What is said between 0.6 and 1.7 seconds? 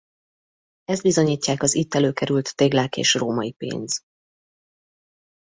Ezt bizonyítják